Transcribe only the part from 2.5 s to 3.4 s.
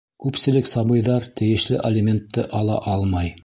ала алмай.